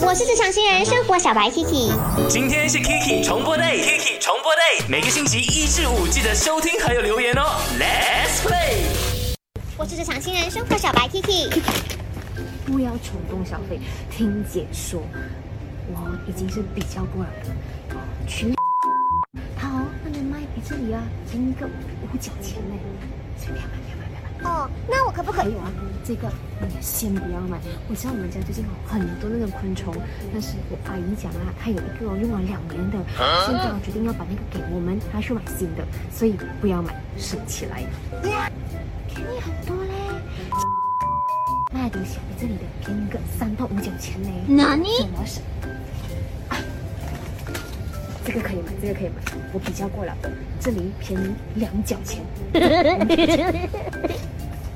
[0.00, 1.92] 我是职场新人生活小白 Kiki，
[2.28, 7.60] 今天是 Kiki 重播 day，Kiki 重播 day，每个星期一至五记得收听还有留言哦。
[7.78, 8.78] Let's play。
[9.76, 11.60] 我是职场新人生活小白 Kiki，
[12.66, 13.78] 不要冲动消费，
[14.10, 15.00] 听姐说，
[15.88, 17.54] 我已经是比较过来了。
[18.26, 18.52] 去，
[19.56, 22.74] 他哦，那边卖比这里啊，仅一个五角钱呢，
[23.38, 24.03] 随便买，别买，别买。
[24.44, 25.44] 哦，那我可不可以？
[25.44, 25.72] 还有啊，
[26.04, 26.28] 这个
[26.60, 27.58] 你先不要买。
[27.88, 29.94] 我知道我们家最近有很多那种昆虫，
[30.32, 32.98] 但是我阿姨讲啊，她有一个哦用了两年的，
[33.46, 37.82] 现在我决定要把那个给我们，她去买新的，所以不要买，省起来。
[39.08, 39.90] 便宜很多嘞，
[41.72, 44.28] 卖的东西比这里的便宜个三到五角钱呢。
[44.46, 45.42] 哪里这我要省。
[46.48, 46.56] 啊
[48.26, 49.22] 这个可以买，这个可以买，
[49.52, 50.16] 我比较过了，
[50.58, 52.24] 这里便宜两角钱。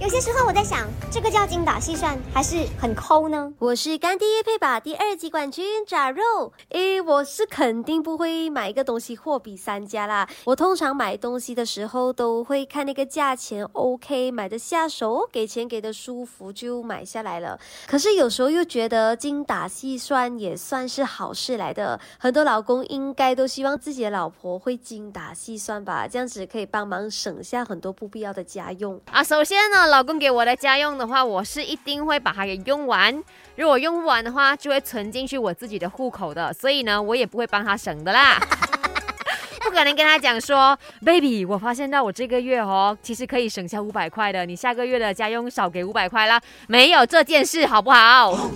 [0.09, 3.53] 有些时候我在想，这个叫精打细算还是很抠呢？
[3.59, 6.51] 我是干爹配把第二季冠军炸肉。
[6.71, 10.27] 诶，我是肯定不会买一个东西货比三家啦。
[10.45, 17.61] 我通常买东西的时候都会看那个价钱 OK，买的下手，给钱给的舒服就买下来了。
[17.87, 22.01] 可是有时候又觉得精打细算也算是好事来的。
[22.19, 28.99] 很多老公应该都希望自己的老婆会精打细算吧，这样子可以帮忙省下很多不必要的家用。
[29.13, 33.23] 啊，首先呢，老公给我的家用的话，我是一定会把它给用完。
[33.57, 38.39] 如果用不完的话，就会存进去我自己的户口的，所以呢，我也不会帮他省的啦。
[39.63, 48.33] 不可能跟他讲说，baby，我发现到我这个月哦，其实可以省下五百块的，你下个月的家用少给五百块啦，没有这件事，好不好？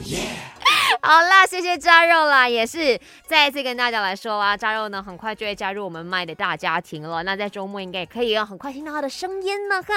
[1.05, 7.25] 好啦，谢谢炸肉啦，也是再一次跟大家来说啊，炸肉呢很快就会加入我们麦的大家庭了。
[7.25, 9.93] 那在周末应该也可以很快听到他的声音了哈。